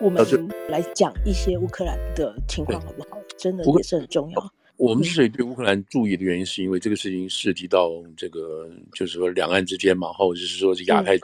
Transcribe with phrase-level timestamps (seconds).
[0.00, 0.24] 我们
[0.68, 3.20] 来讲一些乌克兰的情况好不好？
[3.36, 4.52] 真的也是很重要。
[4.78, 11.18] 我们之所以对乌克兰注意的原因，是因为这个事情涉及到这个，就是说两岸之间嘛，或者是说是亚太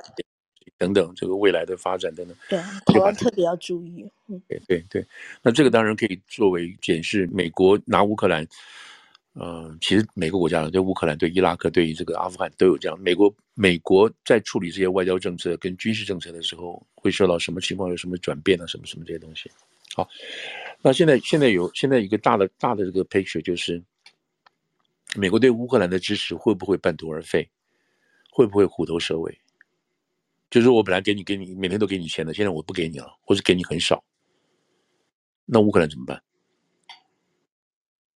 [0.77, 2.37] 等等这个未来的发展等等。
[2.51, 2.59] 对，
[2.93, 4.07] 台湾特别要注意。
[4.29, 5.07] 嗯，对对对。
[5.43, 8.47] 那这个当然可以作为检视美国拿乌克兰。
[9.39, 12.99] 嗯，其实每个国家对乌克兰、对伊拉克、对于这个阿富汗都有这样。
[12.99, 17.91] 美国美国在处理这些外交政策跟军事政策的时候，会受到什么情况？
[17.91, 18.67] 有什么转变啊？
[18.67, 19.51] 什么什么这些东西？
[19.95, 20.09] 好，
[20.81, 23.83] 那现在现在有现在一个大的大的这个 picture 就是，
[25.17, 27.47] 美国对乌克兰的支持会不会半途而废？
[28.31, 29.39] 会不会虎头蛇尾？
[30.49, 34.03] 就是我本来给你给你每天都给你钱的，现在我不给你了，或者给你很少，
[35.45, 36.23] 那乌克兰怎么办？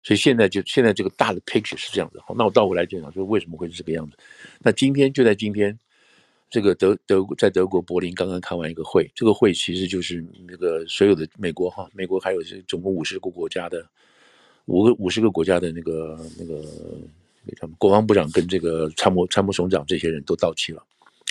[0.02, 4.17] 所以现在就现在这个大的 picture 是这样子，好，那我倒回来讲讲，说为什么会是这个样子？
[4.59, 5.77] 那今天就在今天，
[6.50, 13.86] 这个德德国在德国柏林刚刚开完一个会，这个会其实就是那个所有的美国哈，美国还有是总共五十个国家的
[14.66, 16.63] 五个五十个国家的那个那个
[17.58, 20.81] 他们国防部长跟这个参谋参谋总长这些人都到齐了，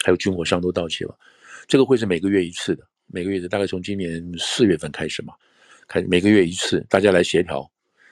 [0.04, 1.18] 还有军火商都到齐了。
[1.66, 5.32] 这个会是每个月一次的，每个月的大概从今年四月份开始嘛，
[5.86, 7.70] 开每个月一次，大家来协调。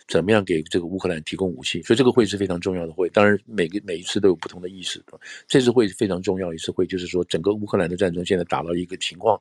[0.08, 1.82] 怎么样给这个乌克兰提供武器？
[1.82, 3.08] 所以这个会是非常重要的会。
[3.08, 5.02] 当然，每个每一次都有不同的意思。
[5.48, 9.38] 这次会是非常重要一次会，就是说整个乌克兰的战争现在打到一个情况，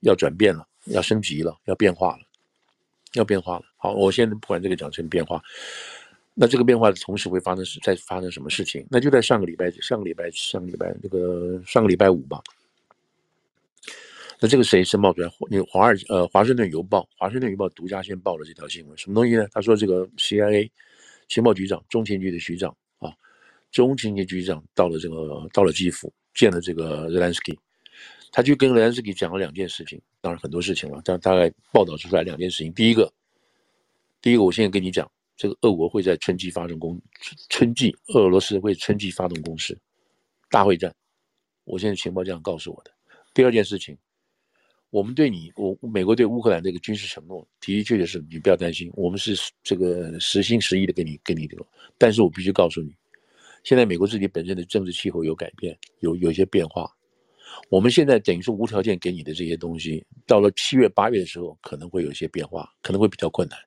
[0.00, 2.22] 要转变了，要升级了，要变化了，
[3.14, 3.64] 要变化了。
[3.76, 5.42] 好，我现在不管这个讲成变化，
[6.32, 8.86] 那这个变化的同时会发生是在发生什么事情？
[8.90, 12.40] 那就在上个礼拜，上个礼拜，上个礼拜，这个上个礼拜五吧。
[14.44, 15.32] 那这个谁申报出来？
[15.48, 19.48] 那华尔呃，华盛顿邮报，华盛顿邮报独家先报了这条新闻，什么东西呢？
[19.50, 20.70] 他说这个 CIA
[21.28, 23.10] 情报局长，中情局的局长啊，
[23.72, 27.58] 中情局局长到了这个到了基辅，见了这个泽连斯基，
[28.30, 32.70] 他就跟泽连斯基讲了两件事情，当然很多事情了，但大概报道出来两件事情。
[32.74, 33.10] 第一个，
[34.20, 37.00] 第一个，我现在跟你讲，这个俄国会在春季发动攻，
[37.48, 39.74] 春季俄罗斯会春季发动攻势，
[40.50, 40.94] 大会战，
[41.64, 42.90] 我现在情报这样告诉我的。
[43.32, 43.96] 第二件事情。
[44.94, 51.66] 我们对你，我美国对乌克兰这个军事承诺，的确确是你不要担心，我们是这个实心实意的给你给你这个。
[51.98, 52.94] 但是我必须告诉你，
[53.64, 56.88] 现在美国自己本身的政治气候有改变，有有一些变化。
[57.68, 63.58] 我们现在等于说无条件给你的这些东西，到了七月八月的时候，可能会有一些变化，可能会比较困难。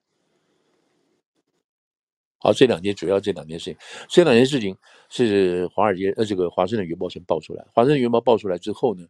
[2.38, 3.76] 好，这两件主要这两件事情，
[4.08, 4.74] 这两件事情
[5.10, 9.06] 是华尔街呃这个华盛顿邮报先报出来，华盛顿邮报报出来之后呢，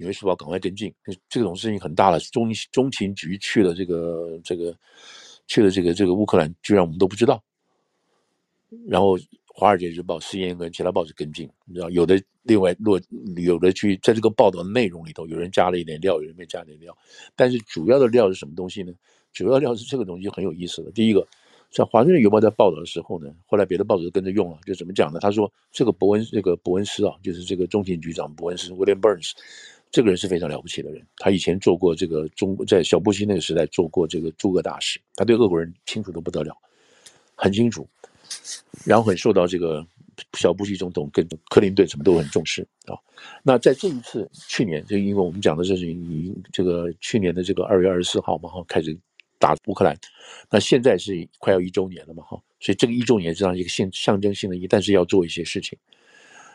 [0.00, 0.92] 纽约时报赶快跟进，
[1.28, 2.18] 这种事情很大了。
[2.20, 4.74] 中中情局去了这个这个，
[5.46, 7.42] 去了这个这个乌克兰，居然我们都不知道。
[8.88, 12.98] 然后《华尔街日报》、CNN 跟其他报纸跟进，你知道，有的另外落，
[13.36, 16.96] 有的去在这个报道内容里头，有人加了一点料，有人没加点料。
[17.36, 18.94] 但是主要的料是什么东西呢？
[19.34, 20.90] 主要料是这个东西很有意思的。
[20.92, 21.26] 第一个，
[21.70, 25.20] 像《华盛顿邮报》在报道的时候呢，后来别的报纸都跟着用了，就怎么讲呢？
[25.20, 29.32] 他说这个伯恩这个伯恩斯啊，就是这个中情局长伯恩斯 William Burns。
[29.92, 36.56] 这个人是非常了不起的人，他以前做过这个中，在小布希那个时代做过这个驻俄大使，他对俄国人清楚的不得了，
[37.34, 37.88] 很清楚，
[38.84, 39.84] 然后很受到这个
[40.34, 42.94] 小布希总统跟克林顿什么都很重视啊。
[43.42, 48.96] 那在这一次去年，就因为我们讲的这是以这个去年的这个二月二十四号嘛哈，开始
[49.40, 49.98] 打乌克兰，
[50.48, 55.76] 那现在是快要一周年了嘛哈，所以这个一周年是这样一个象象征性的意义，但是要做一些事情，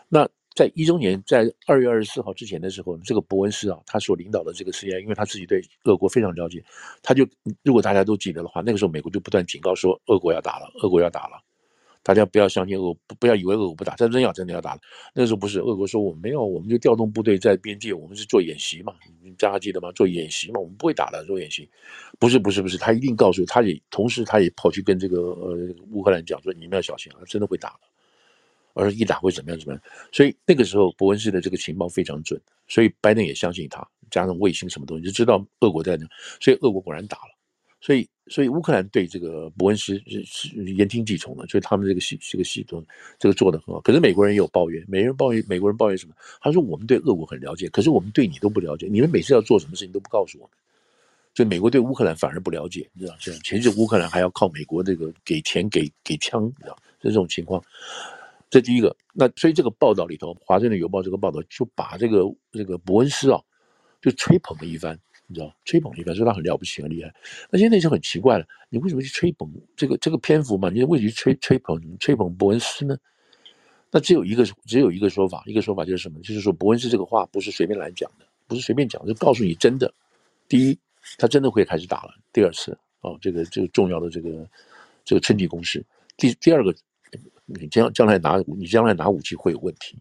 [0.07, 0.25] 那。
[0.55, 6.63] 在一周年，在二月二十四号之前的时候，这个伯恩斯啊，他所领导的这个 CIA，因为他自己对俄国非常了解，
[7.03, 7.27] 他就
[7.61, 11.43] 如果大家都记得的话，那个时候美国就不断警告说，俄国要打了，俄国要打了，
[12.01, 14.81] 大家不要相信俄，不要以为俄国不打，真真要真的要打了。
[15.13, 18.93] 那个时候不是，俄国说我没有，我们就调动部队在边界，我们是做演习嘛，
[19.37, 19.91] 大家记得吗？
[19.91, 21.69] 做演习嘛，我们不会打的，做演习。
[22.17, 27.79] 不是不是不是，他一定告诉他也同时他也跑去跟这个呃乌克兰讲说，你们要小心啊，真的会打了。
[28.75, 29.59] 而一打会怎么样？
[29.59, 29.81] 怎么样？
[30.11, 36.05] 所以那个时候，伯恩斯的这个情报非常准，所以拜登也相信他，加上卫星什么东西，就知道俄国在那。
[36.39, 37.35] 所以俄国果然打了。
[37.81, 42.83] 所以，所以乌克兰对这个伯恩斯是是言听计从的，所以他们这个系这个系统
[43.19, 43.79] 这个做的很好。
[43.81, 46.15] 可是美国人也有抱怨，美人抱怨，美国人抱怨什么？
[46.41, 50.57] 他说我们对俄国很了解，可是我们对你都不了解，你们每次要做什么事情都不告诉我们。
[51.35, 57.63] 所以美国对乌克兰反而不了解，你知道这样，其实乌克兰还要靠美国这个给钱给给枪，你知道这种情况。
[58.49, 63.41] 这第一个，那所以这个报道里头，《华盛顿邮报》这个报道就把这个这个伯恩斯啊，
[64.01, 64.97] 就吹捧了一番，
[65.27, 67.13] 你知道，吹捧了一番，说他很了不起，很厉害。
[67.49, 70.69] 那现在就很奇怪了，你为什么去吹捧这个这个篇幅嘛？
[70.69, 72.97] 你为什么去吹吹捧吹捧伯恩斯呢？
[73.91, 76.19] 那只有一个只有一个说法，一个说法就是什么？
[76.21, 79.93] 就是说伯恩斯这个话不是随便来讲的，不是随便讲，就告诉你真的。
[80.47, 80.77] 第一，
[81.17, 84.47] 他真的会开始打了第二次哦，这个这个重要的这个
[85.03, 85.83] 这个春季攻势。
[86.17, 86.75] 第第二个，
[87.45, 89.97] 你将将来拿你将来拿武器会有问题，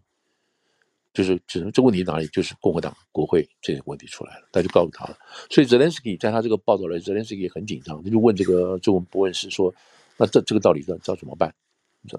[1.13, 5.17] 就是只能这问题哪里就是共和党国会这个问题出来了，他就告诉他了。
[5.51, 9.75] 所以泽连斯基在他这个报道里，泽连斯基也很紧张，他就问这个这位伯恩斯说
[10.17, 11.55] ：“那这这个到底要要怎么办？”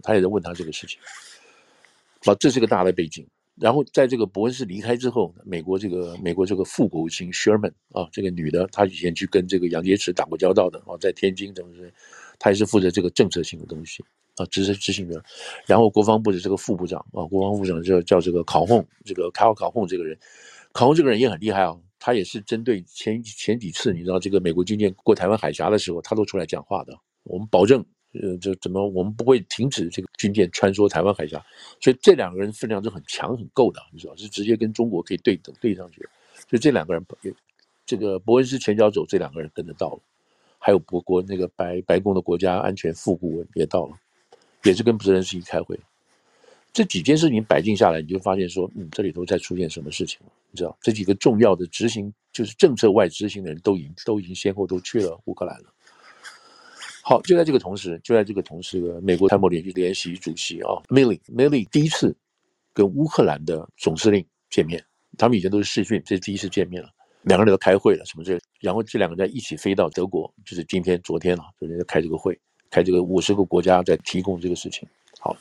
[0.01, 0.99] 他也在问他这个事情。
[2.23, 3.27] 好，这是个大的背景。
[3.55, 11.91] 然后在这个伯恩斯离开之后，美国这个美国这个副国务卿 Sherman 啊，这个女的，她以前去跟这个杨洁篪打过交道的啊，在天津等等，
[12.37, 14.03] 她也是负责这个政策性的东西
[14.35, 15.23] 啊，执行执行的。
[15.65, 20.17] 然后国防部的这个副部长啊，国防部长叫叫这个考洪，这个考考洪这个人，
[20.71, 27.83] 考洪这个人也很厉害啊，他也是针对前前几次你知道这个美国军舰过台湾海峡的时候，他都出来讲话的，我们保证。
[28.23, 31.37] 呃，这怎么我们不会停止这个军舰穿梭台湾海峡？
[31.81, 35.99] 所以这两个人分量是很强很够的，你知道，是直接跟中国可以对等对上去。
[36.49, 37.05] 所以这两个人，
[37.85, 39.99] 这个伯恩斯前脚走，这两个人跟着到了，
[40.59, 43.97] 还有伯国那个白白宫的国家安全副顾问也到了，
[44.65, 45.79] 也是跟泽连斯基开会。
[46.73, 50.31] 这几件事情摆进下来，你就发现说，嗯，这里头在出现什么事情了？
[50.51, 55.73] 你知道，这几个重要的执行就是政策外执行的人都已经都已经先后都去了乌克兰了。
[57.01, 62.13] 好，就在这个同时，就在这个同时，美国参谋联联席主席啊，Milley Milley 第一次
[62.73, 64.83] 跟乌克兰的总司令见面，
[65.17, 66.89] 他们以前都是视讯，这是第一次见面了，
[67.21, 72.37] 两个人都开会了，什么这，然后这两个人在一起飞到德国，就是今天、昨天了，昨天在开这个会，
[72.75, 74.85] 开这个五十个国家在提供这个事情。
[75.17, 75.37] 好，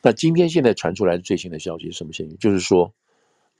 [0.00, 2.36] 那今天现在传出来的最新的消息是什么信息？
[2.36, 2.94] 就是说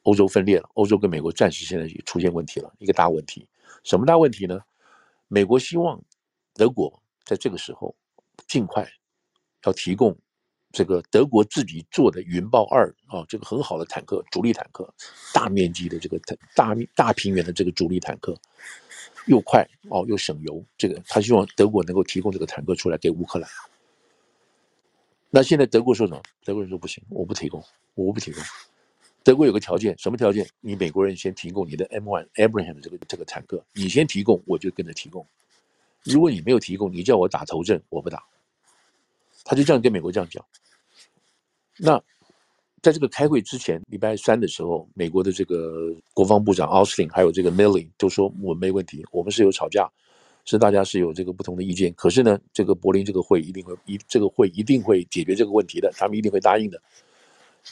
[0.03, 3.49] 欧洲分裂了，欧洲跟美国暂时现在也出现问题了，一个大问题，
[3.83, 4.61] 什么大问题呢？
[5.27, 6.01] 美国希望
[6.55, 7.03] 德国。
[7.25, 7.93] 在这个时候，
[8.47, 8.89] 尽快
[9.65, 10.17] 要提供
[10.71, 14.89] 这个德国自己做的云豹二啊，这个很好的坦克，主力坦克，
[15.35, 16.21] 大面积的这个
[16.55, 18.33] 大大平原的这个主力坦克，
[19.27, 23.49] 又快哦又省油，这个他希望德国能够提供这个坦克出来给乌克兰。
[25.29, 26.23] 那现在德国说什么？
[26.45, 27.63] 德国人说不行，我不提供，
[27.95, 28.43] 我不提供。
[29.23, 30.49] 德国有个条件，什么条件？
[30.61, 35.27] 你美国人先提供你的 M1 Abraham 的这个这个坦克，你先提供，我就跟着提供。
[36.05, 38.23] 如果你没有提供，你叫我打头阵，我不打。
[39.45, 40.45] 他就这样跟美国这样讲。
[41.77, 42.03] 那
[42.87, 49.91] 在这个开会之前，礼拜三的时候，美国的这个国防部长奥斯汀还有这个 Milley 都说我没问题，我们是有吵架，
[50.45, 51.93] 是大家是有这个不同的意见。
[51.95, 56.81] 可是呢，这个柏林这个会一定会一这个会一定会解决这个问题的，他们一定会答应的，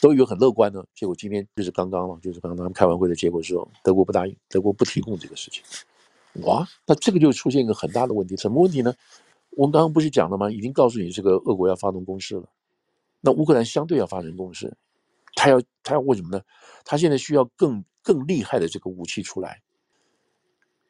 [0.01, 0.83] 都有很乐观呢。
[0.93, 5.63] 结果今天就是刚刚了，就是刚刚他们开完会的结果是，德国不答应，德国不提供这个事情。
[6.41, 8.93] 哇，那这个就出现一个很大的问题，什么问题呢？
[9.51, 10.51] 我们刚刚不是讲了吗？
[10.51, 12.43] 已经告诉你这个俄国要发动攻势了，
[13.21, 14.75] 那乌克兰相对要发生攻势，
[15.35, 16.41] 他要他要为什么呢？
[16.83, 19.61] 他现在需要更更厉害的这个武器出来，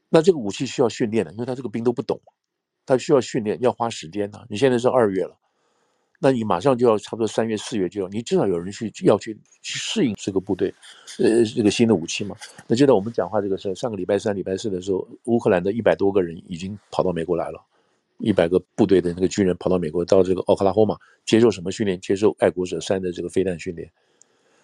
[0.10, 2.22] 那这个武器需要训练的，因为他这个兵都不懂，
[2.86, 4.46] 他需要训练，要花时间的。
[4.50, 5.36] 你现在是二月了。
[6.18, 10.74] 那你马上就要差不多三月四月就要，你至少有人去要去去适应这个部队，
[11.20, 12.36] 呃，这个新的武器嘛。
[12.68, 17.62] 那就在我们讲话这个事，上个礼拜三、礼拜四的时候，乌克兰的一百多个人已经跑到美国来了，
[18.20, 22.00] 一百个部队的那个军人跑到美国，到这个奥克拉荷马接受什么训练？
[22.00, 23.92] 接受爱国者三的这个飞弹训练。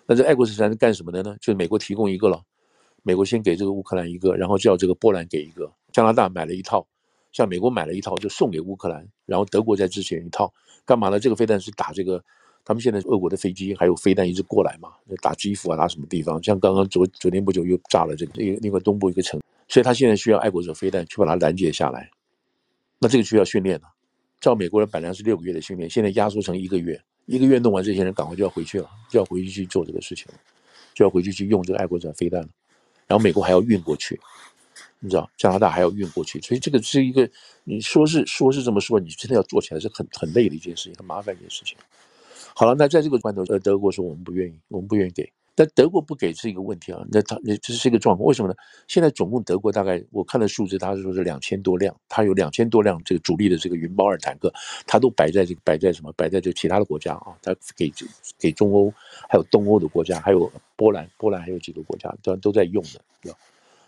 [0.06, 1.36] 那这爱国者三是干什么的呢？
[1.40, 2.42] 就是美国提供一个了，
[3.04, 6.86] 美国先给这个乌克兰一个，然后叫这个波兰给一个，加拿大买了一套，
[7.32, 10.54] 像美国买了一套就送给乌克兰，然后德国再支援一套。
[10.84, 11.20] 干嘛呢？
[11.20, 12.22] 这个飞弹是打这个，
[12.66, 14.90] 他们现在俄国的飞机还有飞弹一直过来嘛，
[15.22, 16.42] 打基辅啊，打什么地方？
[16.44, 22.10] 像刚刚昨昨天不久又炸了这个另另外东部一个城，所以他现在需要爱国者飞弹去把它拦截下来。
[23.00, 23.86] 那这个需要训练的，
[24.40, 30.40] 照美国人本来是六个月的训练，现在压缩成一个月，一个月弄完，这些人赶快就要回去了，就要回去去做这个事情了，
[30.94, 32.50] 就要回去去用这个爱国者飞弹了，
[33.08, 34.20] 然后美国还要运过去。
[35.04, 37.28] 你知道加拿大还要运过去，所以这个是一个
[37.64, 41.76] 你说是说是这么说，你真的要做起来是很很累的一件事情，很麻烦一件事情。
[42.56, 47.06] 好了，那在这个关头，呃，德国说我们不愿意，我们不愿意给，但德国不给是一个问题啊。
[47.12, 48.56] 那他那这是一个状况，为什么呢？
[48.88, 54.52] 现在总共德国大概我看的数字，他是说是两千多辆，他有两千多辆这个主力的这个云豹二坦克，
[54.88, 56.12] 他都摆在这个摆在什么？
[56.14, 57.92] 摆在这其他的国家啊，他给
[58.40, 58.92] 给中欧
[59.30, 63.38] 还有东欧的国家，还有波兰，波兰还有几个国家都都在用的，知道。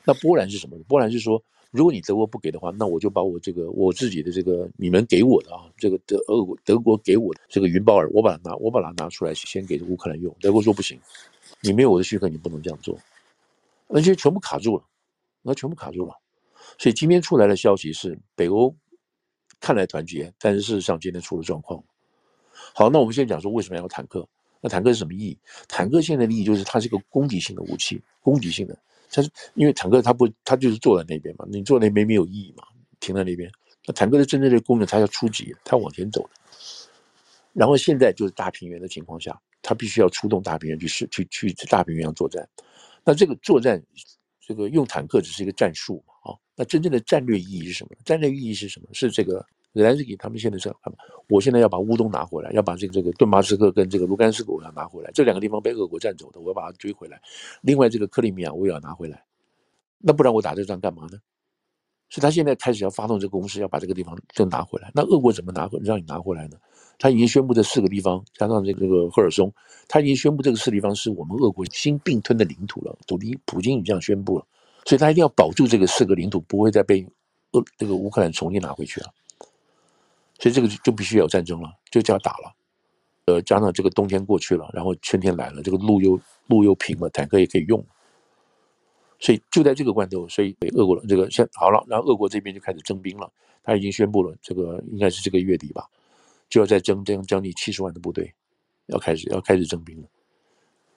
[0.06, 0.78] 那波兰是什么？
[0.88, 1.42] 波兰是说，
[1.72, 10.36] 如果你德国不给的话，那我就把我这个我自己的这个你们给我的啊，这个德俄德国给我的这个云豹二，我把它拿我把它拿出来先给乌克兰用。
[10.42, 11.00] 德国说不行，
[11.64, 13.00] 你没有我的许可，你不能这样做，
[13.88, 14.84] 那就全部卡住了，
[15.42, 16.14] 那全部卡住了。
[16.78, 18.76] 所以今天出来的消息是，北欧
[19.62, 21.82] 看来团结，但是事实上今天出了状况。
[22.76, 24.28] 好，那我们先讲说为什么要坦克？
[24.60, 25.38] 那坦克是什么意义？
[25.70, 28.78] 坦克现在的意义就是它是一个攻击性的武器，攻击性的。
[29.10, 32.66] 它是因为坦克它不它就是坐在那边嘛，你坐在那边没有意义嘛，
[33.00, 33.50] 停在那边。
[33.86, 36.30] 那坦克的真正的功能，它要出击，它往前走的。
[37.54, 42.48] 然后现在就是大平原的情况下，他必须要出动大平原去是去去大平原上作战。
[43.06, 43.82] 那这个作战，
[44.42, 47.92] 这个用坦克只是一个战术嘛，啊，那真正的战略意义是什么？
[48.04, 48.88] 战略意义是什么？
[48.92, 50.74] 是这个泽连斯基他们现在是，
[51.30, 57.22] 我现在要把乌东拿回来，要把这个这个顿巴斯克跟这个卢甘斯克我要拿回来，这两个地方被俄国占走的，我要把它追回来。
[57.62, 59.24] 另外这个克里米亚我也要拿回来，
[60.00, 61.20] 那不然我打这仗干嘛呢？
[62.14, 64.92] 所以他现在开始要发动这个攻势，要把这个地方再拿回来。
[64.94, 66.58] 那俄国怎么拿回让你拿回来呢？
[67.00, 69.52] 他已经宣布这四个地方，加上这个赫尔松，
[69.88, 72.96] 他已经宣布这个四个地方是我们俄国新并吞的领土了。
[73.08, 74.46] 土地普京已经这样宣布了，
[74.86, 77.04] 所以他一定要保住这个四个领土，不会再被
[77.54, 79.08] 俄这个乌克兰重新拿回去了。
[80.38, 82.54] 所以这个就必须要有战争了，就就要打了。
[83.26, 87.84] 呃，加上这个冬天过去了，然后春天来了，这个路又路又平了，坦克也可以用。
[89.24, 93.32] 所以就在这个关头，所以俄国这个先好了，然后俄国这边就开始征兵了。
[93.64, 95.88] 他已经宣布了，这个应该是这个月底吧，
[96.50, 98.30] 就要再征征将近七十万的部队，
[98.88, 100.08] 要开始要开始征兵了。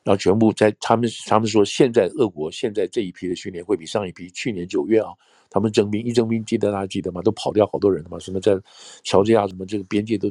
[0.02, 5.12] 然后全部在他们他们说，现在俄国现在这一批的训练会比上一批去年九月啊，
[5.48, 7.22] 他们征兵一征兵，记得大家记得吗？
[7.22, 8.60] 都跑掉好多人了嘛，什么在
[9.04, 10.28] 乔治亚什么这个边界都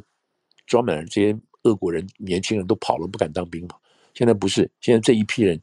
[0.68, 3.78] 装满了这些俄国人，年轻人都跑了，不敢当兵嘛。
[4.14, 5.58] 现在不是，现在这一批人。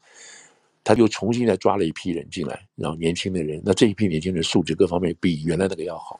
[0.84, 6.18] 他就重新再抓了一批人进来，然后年轻的人，那这一批年轻人素质各方面比原来那个要好，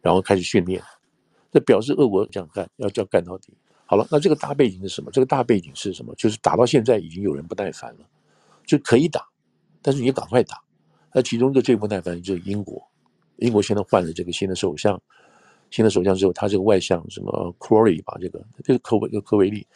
[0.00, 0.82] 然后开始训练，
[1.52, 3.52] 这表示俄国想干，要要干到底。
[3.84, 5.10] 好了，那这个大背景是什么？
[5.10, 6.14] 这个大背景是什么？
[6.14, 8.00] 就是打到现在已经有人不耐烦了，
[8.64, 9.28] 就可以打，
[9.82, 10.62] 但是你赶快打。
[11.12, 12.80] 那其中一个最不耐烦就是英国，
[13.38, 15.02] 英国现在换了这个新的首相，
[15.70, 19.66] 新的首相之后，他这个外相什么 Crawley 吧，这个这个科维科维利。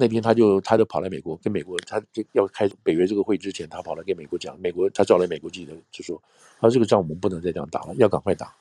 [0.00, 6.22] 那天他就他就跑来美国，跟美国他就要开北约这个会之前，他跑来跟美国讲，美国他找来美国记者就说，
[6.60, 8.54] 他说这个仗我们不能再这样打了，要赶快打，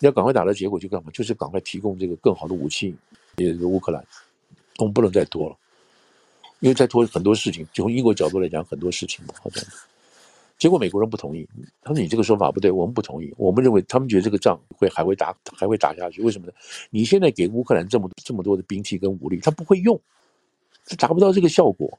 [0.00, 1.10] 要赶快打的结果就干嘛？
[1.14, 2.94] 就是赶快提供这个更好的武器
[3.36, 4.04] 给乌克兰，
[4.76, 5.56] 我们不能再拖了，
[6.60, 9.64] 因为再拖很多事情，就从英国角度来讲很多事情嘛，好像，
[10.58, 11.48] 结果美国人不同意，
[11.80, 16.52] 他说你这个说法不对，我们不同意，我们认为他们觉得这个仗会还会打还会打下去，为什么呢？
[16.90, 19.98] 你现在给乌克兰这么这么多的兵器跟武力，他不会用。
[20.86, 21.98] 就达不到这个效果，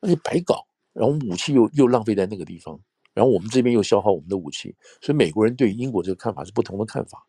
[0.00, 2.78] 那就白搞，然后武器又又浪费在那个地方，
[3.12, 7.26] 然后我们这边又消耗我们的武器，所以美国人对英国这个看法是不同的看法。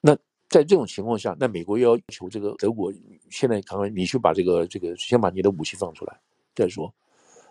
[0.00, 0.14] 那
[0.48, 2.92] 在这种情况下，那美国要求这个德国
[3.30, 6.16] 现在刚刚你去把这个这个先把你的武器放出来
[6.54, 6.92] 再说。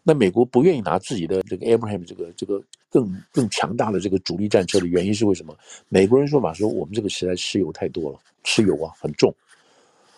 [0.03, 5.53] 那美国不愿意拿自己的这个 Abraham 这个这个更更强大的这个主力战车的原因是为什么？
[5.89, 9.35] 美国人说法说我们这个时代吃油太多了，吃油啊很重，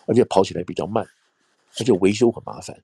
[0.06, 1.04] 而且跑起来比较慢。
[1.78, 2.76] 而且维修很麻烦，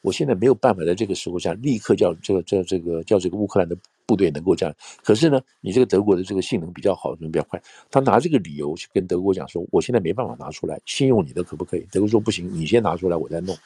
[0.00, 3.76] 我现在没有办法在这个时候下立刻叫这个这这个叫这个乌克兰的
[4.06, 4.74] 部队能够这样。
[5.02, 7.62] 可是呢，你这个德国的这个性能比较好，能比较快。
[7.90, 11.86] 他拿这个理由去跟德国讲说，我现在没办法拿出来，先用你的可不可以？
[11.90, 13.56] 德国说不行，你先拿出来，我再弄。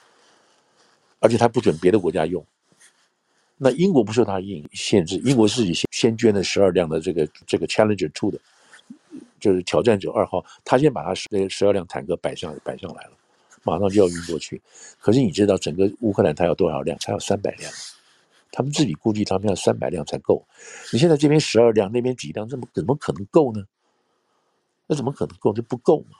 [1.20, 2.44] 而且他不准别的国家用。
[3.56, 8.38] 那英国不受他限限制，英国自己先先捐了十二辆的这个这个 Challenger Two 的，
[9.40, 13.10] 就是挑战者二号，他先把他十十二辆坦克摆上摆上来了。
[13.68, 14.60] 马上就要运过去，
[14.98, 16.96] 可是你知道整个乌克兰它要多少辆？
[17.00, 17.72] 他要三百辆，
[18.50, 20.46] 他们自己估计他们要三百辆才够。
[20.92, 23.64] 你现在这边十二辆，那边几辆，怎么怎么可能够呢？
[24.87, 25.52] 那怎么可能够？
[25.52, 26.16] 这不够嘛。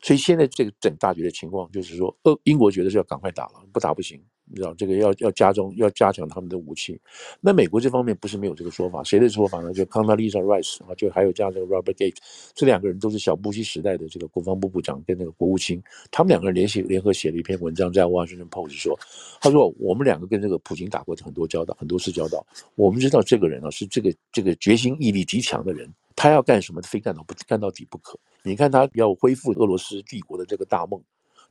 [0.00, 4.22] 所以现在这个整大局的情况就是说，呃，英国觉得是要赶快打了，不打不行。
[4.48, 6.98] 你知道这个要要加重要加强他们的武器，
[7.40, 9.72] 那美国这方面不是没有这个说法，谁的说法呢？
[9.72, 12.16] 就 Condoleezza Rice 啊，就还有加这个 Robert Gates，
[12.54, 18.98] 这两个人都是小布希时代的这个国防部部长跟那个国务卿，他们两个人联系联合写了一篇文章在华盛顿 Post 说，
[19.40, 28.18] 他说我们两个跟这个普京打过很多交道，很多次交道，我们知道这个人啊是这个这个决心毅力极强的人，他要干什么非干到不干到底不可。
[28.44, 31.02] 你看他要恢复俄罗斯帝国的这个大梦，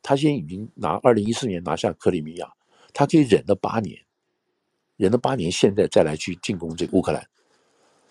[0.01, 2.49] 他现在已经拿二零一四年拿下克里米亚。
[2.95, 3.99] 他可以忍了八年，
[4.95, 7.21] 忍了八年，现在再来去进攻这个乌克兰。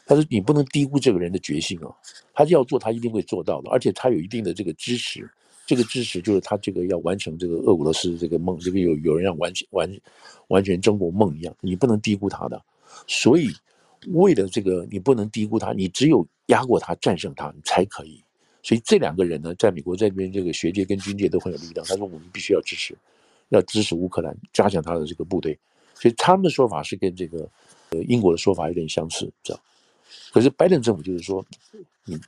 [0.04, 1.88] 他说：“你不能低估这个人的决心啊！
[2.34, 3.70] 他要做，他一定会做到的。
[3.70, 5.26] 而且他有一定的这个支持，
[5.64, 9.90] 这个支持就是他这个要完成这个俄罗斯这个梦，这个有有人要完全完
[10.48, 12.62] 完全中国梦一样，你不能低估他的。
[13.06, 13.50] 所以
[14.08, 18.22] 为了这个，你不能低估他，你只有压过他，战胜他，你才可以。
[18.62, 21.86] 所以这两个人呢，在美国这边，这个学界跟军界都很有力量。
[21.86, 22.94] 他说：我们必须要支持。”
[23.48, 25.58] 要支持乌克兰，加强他的这个部队，
[25.94, 27.48] 所以他们的说法是跟这个
[27.90, 29.60] 呃英国的说法有点相似，知道？
[30.32, 31.44] 可是拜登政府就是说，
[32.04, 32.18] 你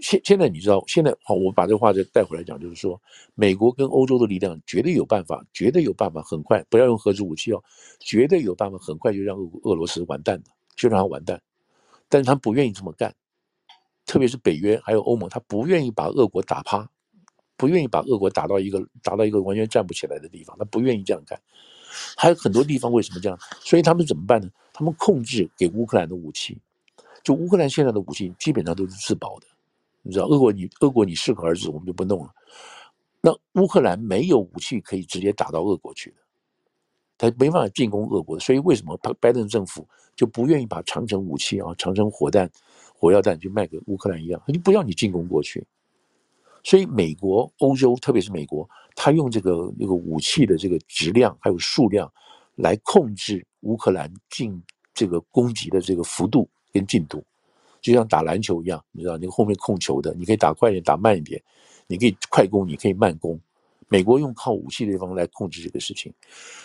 [0.00, 3.00] 现现在你知道，现在好，我把这话再带回来讲，就是说，
[3.34, 7.62] 美国跟欧洲的力量绝对有办法，绝对有办法，很快不要用核子武器哦，
[8.00, 11.40] 绝对有办法，很快就让俄俄罗斯完蛋的，就让他完蛋。
[12.08, 13.14] 但是他不愿意这么干，
[14.04, 16.90] 特别是北约还有欧盟，他不愿意把俄国打趴，
[17.56, 21.40] 不愿意把俄国打到一个打到一个完全站不起来的地方，他不愿意这样干。
[22.16, 23.38] 还有很多地方为什么这样？
[23.60, 24.48] 所以他们怎么办呢？
[24.72, 26.58] 他们控制给乌克兰的武器，
[27.22, 29.46] 就乌克兰现在的武器基本上都是自保的。
[30.00, 32.30] 你知道，俄国你俄国你适可而止，我们就不弄了。
[33.20, 33.30] 那
[33.60, 36.16] 乌克兰没有武器可以直接打到俄国去的，
[37.18, 42.50] 他没办法进攻俄国，所以为什么拜拜登政府就不愿意把长城武器啊、长城火弹、
[42.98, 44.42] 火药弹就卖给乌克兰一样？
[44.46, 45.64] 他就不要你进攻过去。
[46.62, 52.10] 所以美国、欧洲，特别是美国，他用这个那个武器的这个质量还有数量
[52.56, 54.62] 来控制乌克兰进
[54.94, 57.24] 这个攻击的这个幅度跟进度。
[57.80, 61.42] 就像打篮球一样，你知道，那个后面控球的，你可以打快一点，打慢一点，
[61.88, 63.40] 你可以快攻，你可以慢攻。
[63.88, 66.14] 美国用靠武器的地方来控制这个事情，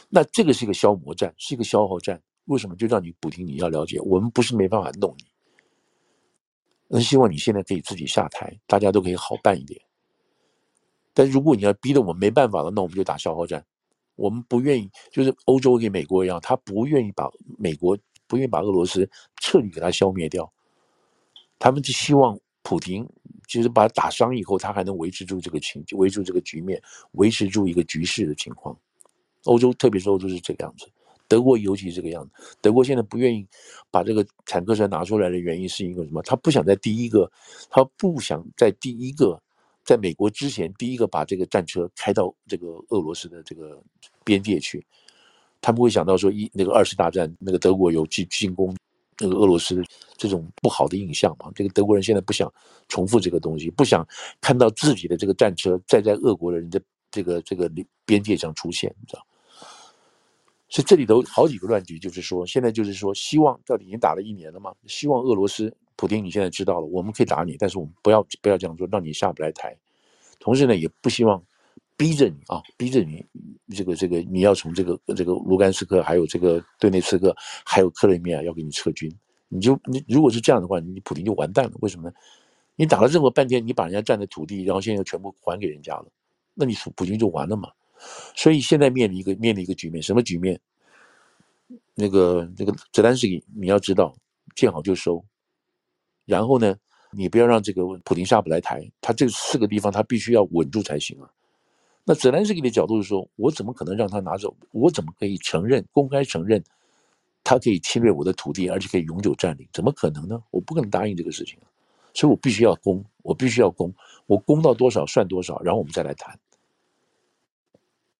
[0.09, 2.21] 那这个是一个消磨战，是一个消耗战。
[2.45, 2.75] 为什么？
[2.75, 5.25] 就让你补丁，你要了解，我们不是没办法弄你，
[6.87, 9.81] 那希望你现在可以自己下台，大家都可以好办一点。
[11.17, 13.65] 但如果你要逼得我们没办法了，那我们就打消耗战。
[14.15, 17.97] 我们不愿意，就是欧洲跟美国一样，他不愿意把美国，
[18.27, 19.09] 不愿意把俄罗斯
[19.41, 20.47] 彻底给他消灭掉。
[21.57, 23.03] 他们就希望普京，
[23.47, 26.79] 就是把他打伤以后，他还能维持住这个情，维持住这个局面，
[27.13, 28.77] 维持住一个局势的情况。
[29.45, 30.87] 欧洲，特别是欧洲是这个样子，
[31.27, 32.57] 德国尤其是这个样子。
[32.61, 33.47] 德国现在不愿意
[33.89, 36.21] 把这个坦克车拿出来的原因是因为什么？
[36.21, 37.31] 他不想在第一个，
[37.71, 39.41] 他不想在第一个，
[39.87, 43.81] 在美国之前第一个把这个战车开到这个俄罗斯的这个
[44.23, 44.85] 边界去。
[45.59, 48.75] 他们会想到说一那个二次大战那个德国有进进攻。
[49.19, 49.83] 那个俄罗斯的
[50.15, 52.53] 这种不好的印象嘛，这个德国人现在不想
[52.87, 54.07] 重复这个东西，不想
[54.39, 56.79] 看到自己的这个战车再在俄国人的
[57.09, 57.67] 这个这个
[58.05, 59.25] 边界上出现，你知道？
[60.69, 69.75] 所以这里头好几个乱局，就是说现在就是说，希望到底已经打了一年了嘛，希望俄罗斯普京你现在知道了，我们可以打你，但是我们不要不要这样做，让你下不来台。
[70.39, 71.43] 同时呢，也不希望。
[71.99, 73.25] 逼着你啊，逼着你，
[73.75, 79.11] 这个这个，你要从这个这个卢甘斯克，还有这个顿涅茨克，还有克里米亚要给你撤军，
[79.47, 81.71] 你就你如果是这样的话，你普京就完蛋了。
[81.79, 82.15] 为什么呢？
[82.75, 86.05] 你打了这么半天，你把人家占的土地，然后现在又全部还给人家了，
[86.53, 87.71] 那你普京就完了嘛。
[88.35, 90.61] 所以现在面临一个面临一个局面，什么局面？
[91.95, 94.15] 那个那个泽连斯基，你要知道，
[94.55, 95.25] 见好就收。
[96.25, 96.75] 然后呢，
[97.17, 101.27] 你不要让这个普丁下不来台，他这四个地方他必须要稳住才行啊。
[102.05, 104.55] 那泽连斯基的角度是说，我怎么可能让他拿走？
[104.71, 106.63] 我怎么可以承认、公开承认，
[107.43, 109.67] 他可以侵略我的土地，而且可以永久占领？
[109.73, 110.39] 怎么可能呢？
[110.51, 111.57] 我不可能答应这个事情！
[112.13, 113.91] 所以我必须要攻，我必须要攻，
[114.27, 116.39] 我攻到多少算多少，然后我们再来谈。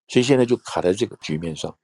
[0.08, 1.76] 所以现在就卡在这个局面上。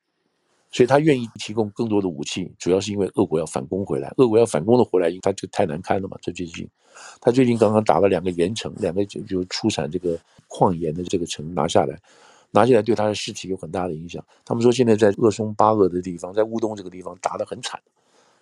[0.73, 4.11] 所以他愿意提供更多的武器，主要是因为俄国要反攻回来。
[4.17, 6.17] 俄国要反攻的回来，因为他这个太难堪了嘛。
[6.19, 6.67] 这最近，
[7.21, 11.95] 他最近刚刚打了两个盐城，两个就就出产这个矿盐的这个城拿下来，
[12.49, 14.25] 拿下来对他的士气有很大的影响。
[14.43, 17.79] 他们说现在在鄂松巴鄂的地方，在乌东这个地方打得很惨，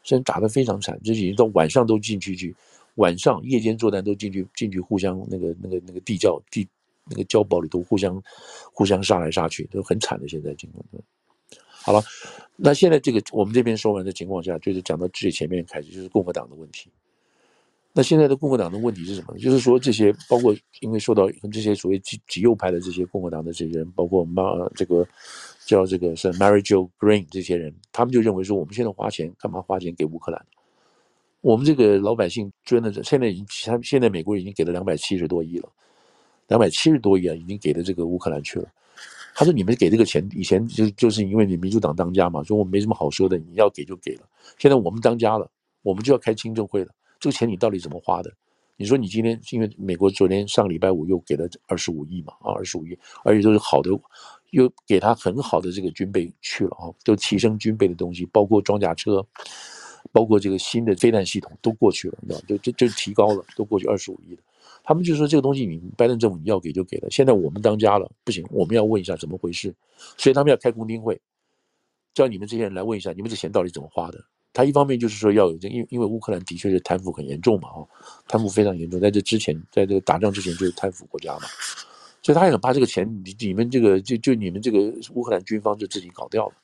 [0.01, 2.55] 现在打得非常惨，就已经到晚上都进去去，
[2.95, 6.65] 晚上夜间作战都进去进去互相那个那个那个地窖地
[7.09, 8.23] 那个碉堡里头互相
[8.71, 10.85] 互相杀来杀去，都很惨的现在情况。
[11.83, 12.01] 好了，
[12.55, 16.89] 那现在这个我们这边说完的情况下，就是讲到最前面开始，就是共和党的问题。
[17.93, 19.39] 那现在的共和党的问题是什么呢？
[19.39, 24.43] 就是说这些包括因为受到这些所谓极极右派的这些共和党的这些人，包括马
[24.75, 25.05] 这个
[25.65, 30.45] 叫这个是 Mary Jo Green 这些人，他们就认为说，我们现在花钱干嘛花钱给乌克兰？
[31.41, 35.67] 我们这个老百姓捐的，现在已经他现在美国已经给了两百七十多亿了，
[36.47, 38.71] 两百七十多亿啊，已经给了这个乌克兰去了。
[39.33, 44.23] 他说：“你们给这个钱，以前就就是因为你民主党当家嘛，说我没什么好说的，你要给就给了。
[44.57, 45.49] 现在我们当家了，
[45.81, 46.91] 我们就要开听证会了。
[47.19, 48.31] 这个钱你到底怎么花的？
[48.77, 53.89] 你说你今天因为美国昨天上礼拜五又给了二十五亿嘛，啊，二十五亿，而且都是好的，
[54.51, 59.25] 又给他很好的这个军备去了啊，都提升军备的东西，包括装甲车，
[60.11, 64.41] 包括这个新的飞弹系统都过去了，你知道，就就就提高了，都过去二十五亿了。”
[64.83, 67.09] 他们就说这个东西，你拜登政府你要给就给了。
[67.09, 69.73] 现在我们当家了，不行，我们要问一下怎么回事。
[70.17, 71.19] 所以他们要开公听会，
[72.13, 74.23] 叫你们这些人来问一下，你们这钱到底怎么花的？
[74.53, 77.87] 他一方面就是说要有这，因因为乌克兰的确是贪腐很严重嘛，哦，
[78.27, 81.43] 贪腐非常严重，在这之前，在这个打仗之前就是贪腐国家嘛，
[82.21, 86.55] 所以他也很怕这个钱，你你们这个就就你们这个乌克兰军方就自己搞掉了，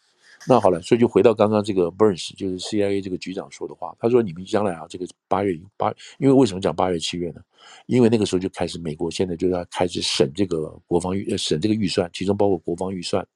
[0.50, 7.42] 那好了，所以就回到刚刚这个 Burns，就是 CIA 这个局长说的话，他说你们将来啊，这个八月八，因为为什么讲八月七月呢？
[7.86, 13.28] 因为那个时候就开始美国现在就要开始审这个国防预，审这个预算，其中包括国防预算。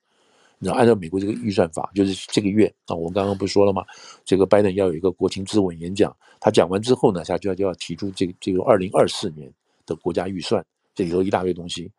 [0.59, 3.83] 然后按照美国这个预算法，就是这个月啊，我们刚刚不是说了吗？
[4.23, 9.51] 这个拜登要有一个国情咨文演讲，他讲完之后呢，他就要就要提出这个这个二零二四年
[9.85, 10.63] 的国家预算，
[10.95, 11.91] 这里头一大堆东西，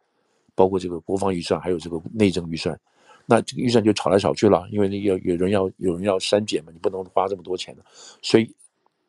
[0.54, 2.80] 包括这个国防预算，还有这个内政预算。
[3.26, 7.84] 那这个预算就吵来吵去了，因为那个有人要有人要删减嘛，你不能花这么多钱的，
[8.22, 8.54] 所以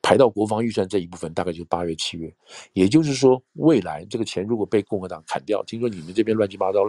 [0.02, 2.34] 排到国防预算这一部分大概就八月七月。
[2.74, 6.80] 也就是说，未来这个钱如果被共和党砍掉，听说你们这边乱七八糟。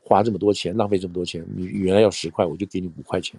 [0.00, 3.38] 花这么多钱，浪费这么多钱，你原来要十块，我就给你五块钱，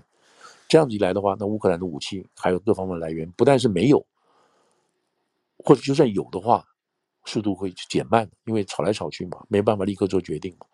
[0.68, 4.06] 这样子一来的话，那乌克兰的武器还有各方面来源，不但是没有，
[5.58, 6.64] 或者就算有的话，
[7.26, 10.68] 速度会减慢，因为吵来吵去嘛，没办法立刻做决定嘛。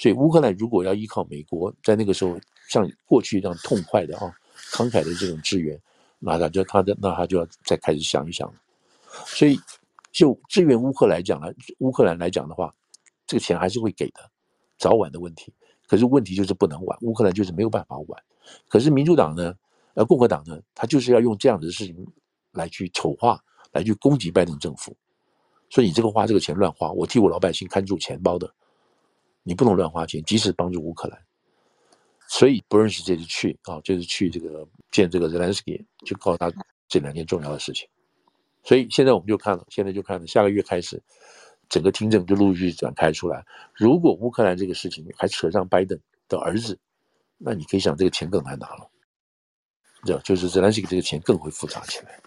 [0.00, 4.34] 所以乌克兰如果要依靠美国，在那个时候像过去一样痛快的啊，
[4.72, 5.78] 慷慨的这种支援，
[6.18, 8.50] 那他就他的那他就要再开始想一想。
[9.26, 9.60] 所以
[10.10, 12.74] 就支援乌克兰来讲呢，乌克兰来讲的话，
[13.26, 14.20] 这个钱还是会给的。
[14.78, 15.52] 早晚的问题，
[15.86, 18.22] 可是问题就是不能晚，乌克兰就是没有办法晚。
[18.68, 19.54] 可是民主党呢，
[19.92, 21.94] 呃，共和党呢，他就是要用这样的事情
[22.52, 23.38] 来去丑化，
[23.72, 24.96] 来去攻击拜登政府。
[25.68, 28.50] 说你这个花这个钱乱花，我替我老百姓看住钱包的，
[29.42, 31.18] 你不能乱花钱，即使帮助乌克兰。
[32.28, 36.52] 所以不认识这次去啊，就是去这个见这个泽连斯基，就告诉他
[36.88, 37.88] 这两件重要的事情。
[38.62, 41.02] 所以现在我们就看了，现在就看了，下个月开始。
[41.68, 43.46] 整个听证就陆续展开出来。
[43.76, 45.96] 如果乌克兰这个事情还扯上拜登
[46.28, 46.76] 的儿子，
[47.38, 48.90] 那你可以想，这个钱更难拿了。
[50.04, 52.20] 这就是泽连斯基这个钱更会复杂起来。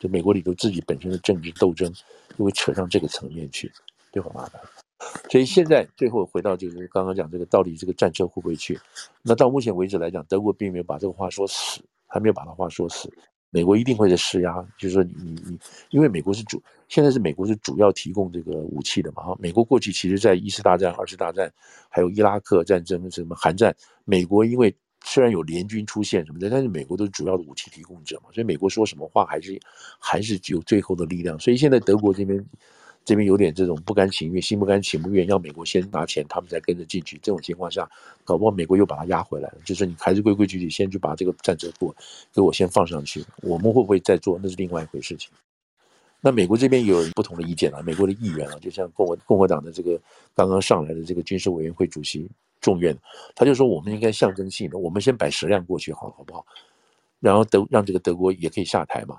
[0.00, 1.92] 就美国里头自己本身的政治斗争，
[2.36, 3.72] 就会扯上这个层面去，
[4.12, 4.60] 就很麻烦。
[5.30, 8.78] 所以现在最后回到就是刚刚讲这个，到底这个战车会不会去？
[9.22, 13.12] 那到目前为止来讲，德国并没有把这个话说死，还没有把他话说死。
[13.50, 15.58] 美国一定会在施压，就是说你你你，
[15.90, 19.36] 因为美国是主，现在是美国是主要提供这个武器的嘛哈。
[19.38, 21.50] 美国过去其实在一次大战、二次大战，
[21.88, 29.58] 还有伊拉克战争、什么韩战，美国因为虽然有联军出现什么的，但是美国都是主要的武器提供者嘛，所以美国说什么话还是
[29.98, 31.38] 还是有最后的力量。
[31.40, 32.44] 所以现在德国这边。
[33.08, 37.18] 这边有点这种不甘情愿，心不甘情不愿，要美国先拿钱，他们才跟着进去。
[37.22, 37.90] 这种情况下，
[38.22, 39.54] 搞不好美国又把它压回来了。
[39.64, 41.96] 就是你还是规规矩矩，先去把这个战车给我，
[42.34, 43.24] 给我先放上去。
[43.40, 45.30] 我们会不会再做，那是另外一回事情。
[46.20, 47.80] 那美国这边有不同的意见啊。
[47.80, 49.98] 美国的议员啊，就像共和共和党的这个
[50.34, 52.94] 刚刚上来的这个军事委员会主席众院，
[53.34, 56.44] 他就说我们应该象征性的，我们先摆十辆过去，好好不好？
[57.20, 59.18] 然后德让这个德国也可以下台嘛。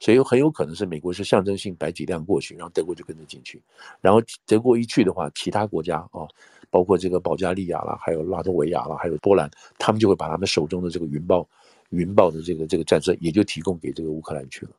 [0.00, 3.62] 所以很有可能是美国是象征性摆几辆过去，然后德国就跟着进去。
[4.00, 6.26] 然后德国一去的话，其他国家啊，
[6.70, 11.46] 包括这个保加利亚啦，还有拉脱维亚啦，还有波兰，他们就会把他们手中的这个云豹、
[11.90, 14.72] 云豹的这个这个战车，也就提供给这个乌克兰去了。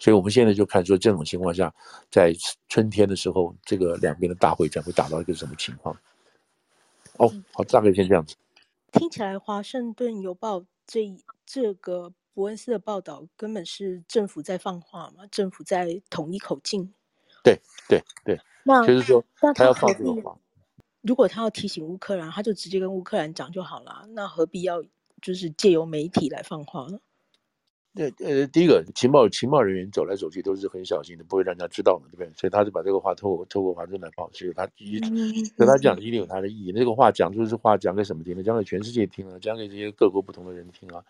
[0.00, 1.72] 所以我们现在就看说，这种情况下，
[2.10, 2.34] 在
[2.68, 5.96] 春天的时候，这个两边的大会战会打到一个什么情况？
[7.18, 8.34] 哦，好，大概先这样子。
[8.90, 12.12] 听起来，《华盛顿邮报》这这个。
[12.36, 15.26] 伯恩斯的报道根本是政府在放话嘛？
[15.30, 16.92] 政府在统一口径。
[17.42, 20.38] 对对对，那就是说，他要放这个话。
[21.00, 24.06] 如果他要提醒乌克兰，他就直接跟乌克兰讲就好了。
[24.10, 24.84] 那何必要
[25.22, 26.98] 就是借由媒体来放话呢？
[27.94, 32.30] 对，呃，第一个情报情报人员走来走去都是很小心的，不会让人家知道嘛，对不对？
[32.34, 35.32] 所以他就把这个话透过透过华盛顿报，所以他一跟、嗯、
[35.66, 36.72] 他讲一定有他的意义。
[36.74, 38.42] 那个话讲出是话讲给什么听呢？
[38.42, 41.02] 讲给全世界听啊，讲给这些各国不同的人听啊。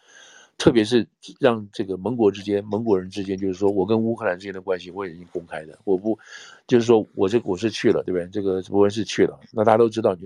[0.58, 1.06] 特别是
[1.38, 5.78] 让这个盟国之间、盟国人之间，就是说我跟乌克兰之间的关系，我已经公开的。
[5.84, 6.18] 我不，
[6.66, 8.26] 就是说我这我是去了，对不对？
[8.28, 10.16] 这个伯恩斯去了，那大家都知道，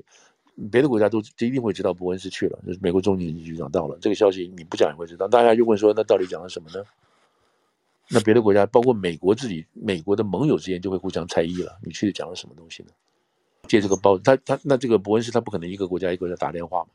[0.55, 5.27] 你别的国家都一定会知道伯恩斯去了，就是美国中情局长到了，这个消息你不讲也会知道。
[5.27, 6.85] 大家就问说，那到底讲了什么呢？
[8.09, 11.79] 那别的国家，包括美国自己，美国的盟友之间就会互相猜疑了。
[11.83, 12.91] 你去讲了什么东西呢？
[13.69, 16.89] 借这个报，他他那这个伯恩斯他不可能一个国家一个国家打电话嘛。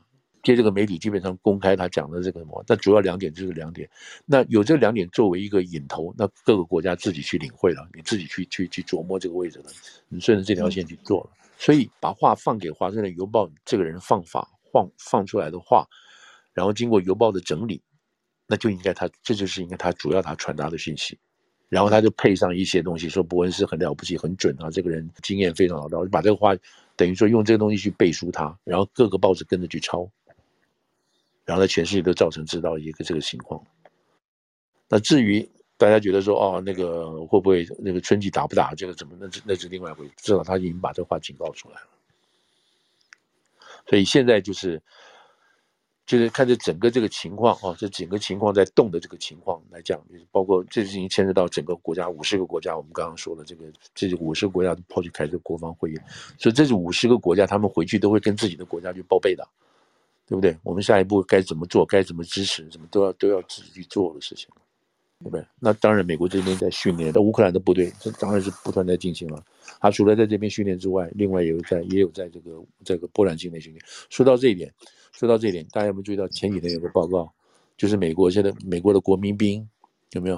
[0.46, 3.90] 接这个媒体基本上公开他讲的这个什么，但主要两点就是两点。
[4.24, 9.64] 那有这两点作为一个引头，那各个国家自己去领会了，你自己去去去琢磨这个位置了，
[10.08, 11.30] 你顺着这条线去做了。
[11.58, 15.84] 所以把话放给华盛顿邮报这个人放法放放出来的话，
[16.54, 17.82] 然后经过邮报的整理，
[18.46, 21.18] 那就应该他这就是应该他主要他传达的信息，
[21.68, 26.54] 然后他就配上一些东西，说伯恩斯很了不起，很准啊，这个人经验非常老道，把这个话
[26.94, 30.08] 等于说用这个东西去背书他，然后各个报纸跟着去抄。
[31.46, 33.58] 然后在全世界都造成知道一个这个情况。
[34.88, 40.12] 那至于大家觉得说哦，那个会不会那个春季打不打这个怎么那是那是另外一回事。
[40.18, 41.86] 至少他已经把这话警告出来了。
[43.88, 44.82] 所以现在就是
[46.06, 55.96] 就是看着整个这个情况啊，这整个情况在动的这个情况来讲，就是包括这已经牵涉到整个国家五十个国家，我们刚刚说的这个，这五十个国家都跑去开这个国防会议，
[56.38, 59.46] 所以这是五十个国家，他们回去都会跟自己的国家去报备的，
[60.26, 60.56] 对不对？
[60.62, 64.48] 我们下一步该怎么做，该怎么支持，什么都要都要自己去做的事情，
[65.20, 65.44] 对不对？
[65.60, 69.42] 那当然，美国这边在训练，那乌克兰的部队这当然是不断在进行了。
[69.80, 73.84] 他除了在这边训练之外，另外也有在也有在这个这个波兰境内训练。
[74.10, 74.72] 说到这一点。
[75.12, 77.32] 说到这一点，大家有没有注意到前几天有个报告，
[77.78, 79.66] 就是美国现在美国的国民兵
[80.10, 80.36] 有没有？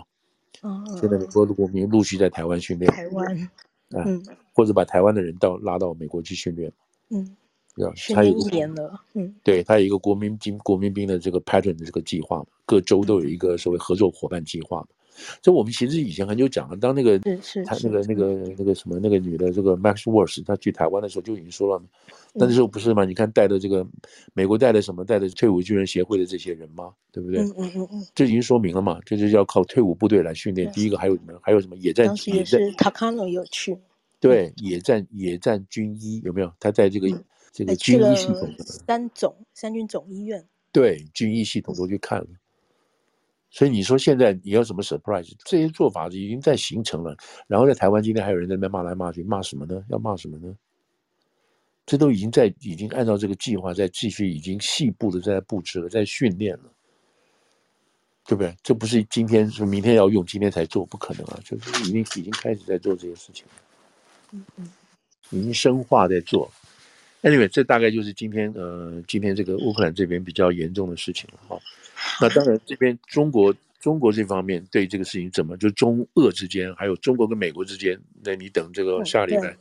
[0.60, 2.88] 哦，现在美国的国民陆续在台湾训练。
[2.92, 3.50] 台湾，
[3.90, 4.22] 嗯，
[4.52, 6.72] 或者把台湾的人到拉到美国去训练。
[7.10, 7.36] 嗯，
[7.78, 7.92] 对吧？
[7.94, 9.00] 训练一年了。
[9.14, 14.88] 嗯，对他有一个国民兵国民兵的这个 pattern 的这个计划嘛，各州都有一个所谓合作伙伴计划嘛。
[15.42, 21.82] 这我们其实以前很久讲了，当那个他那个那个那个什么那个女的这个 Max Waltz 她去台湾的时候就已经说了，
[22.34, 23.04] 那时候不是嘛？
[23.04, 23.84] 你看带的这个
[24.32, 26.92] 美国带的什么带的退伍军人协会的这些人吗？
[27.10, 27.40] 对不对？
[27.40, 30.70] 嗯嗯嗯嗯，这已经说明了嘛，这就是要靠退伍部队来训练。
[30.70, 31.36] 第一个还有什么？
[31.42, 32.06] 还有什么野战？
[32.06, 33.76] 当时也是 Takano 有去。
[34.20, 36.52] 对，野战野战军医有没有？
[36.60, 37.08] 他在这个
[37.52, 40.46] 这个军医系统三总三军总医院。
[40.72, 42.26] 对，军医系统都去看了。
[43.50, 45.32] 所以你说现在你要什么 surprise？
[45.44, 47.16] 这些做法已经在形成了。
[47.46, 49.82] 然后在台湾今天还有人在那边骂来骂去，骂什么呢？
[49.88, 50.54] 要骂什么呢？
[51.86, 56.70] 这都已经在已经按照这个计划在继续，已经细部的在布置了，在训练了，
[58.26, 58.54] 对不对？
[58.62, 61.40] 这不是今天说明天要用，今天才做，不可能啊！
[61.42, 63.52] 就是已经已经开始在做这些事情了，
[64.32, 64.70] 嗯嗯，
[65.30, 66.50] 已经深化在做。
[67.22, 71.60] Anyway，这大概就是今天呃今天这个乌克兰这边比较严重的事情了哈。
[72.20, 79.56] 那当然，这边中国中国这方面对这个事情怎么就中俄之间，还有中国跟美国之间，那你等这个下礼拜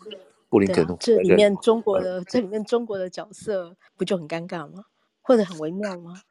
[0.49, 4.85] 布林肯这里面中国的这里面中国的角色不就很尴尬吗？
[5.23, 6.21] 或者很微妙吗？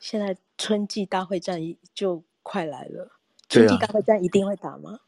[0.00, 1.60] 现在春季大会战
[1.94, 3.12] 就快来了，
[3.48, 4.98] 春季大会战一定会打吗？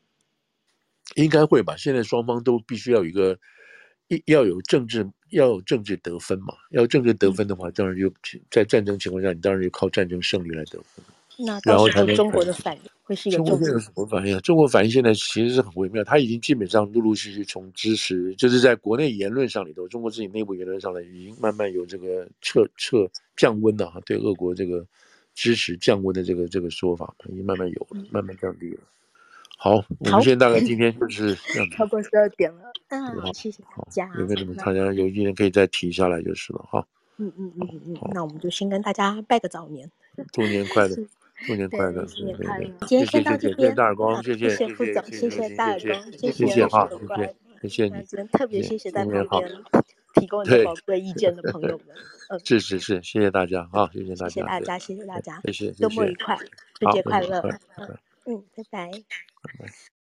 [1.17, 1.77] 应该会吧。
[1.77, 3.37] 现在双方都必须要有一个
[4.07, 5.11] 一要有政治。
[5.35, 6.55] 要有政治得分嘛？
[6.71, 8.13] 要有政治得分的话，当然就
[8.51, 11.05] 在战争情况下，你当然就靠战争胜利来得分。
[11.37, 14.41] 那然后他中国的反应会是一个中国有什么反应啊？
[14.41, 24.87] 中国反应现在其实是很微妙，他已经基本上陆陆续续从支持，就是在国内言论上里头，中国自己内部言论上呢，已经慢慢有这个撤撤降温的哈，对俄国这个
[25.35, 28.81] 支持降温的这个这个说法，已经慢慢有了，慢慢降低了。
[29.57, 31.77] 好，我们现在大概今天就是这样子。
[31.77, 34.11] 超过十二点了，嗯，谢谢大家。
[34.19, 36.87] 有没有什么大家有意见可以再提下来就是了哈。
[37.17, 39.91] 嗯嗯嗯嗯嗯，那我们就先跟大家拜个早年，
[40.33, 40.97] 祝年快乐，
[41.47, 42.65] 祝年快乐，新年快乐。
[42.87, 48.03] 今天先到这边，谢谢大耳光，谢谢谢谢副总，谢谢大耳光，谢谢哈，谢谢谢谢你。
[48.05, 49.51] 今天特别谢谢在旁边
[50.15, 51.87] 提供宝贵意见的朋友们。
[52.31, 56.37] 嗯，是是是，谢谢大家啊，谢谢大家，谢谢大家，谢谢大家，谢谢，周末愉快，
[56.79, 57.41] 春节快乐。
[57.77, 58.91] 嗯，嗯，拜拜，
[59.43, 59.94] 拜拜。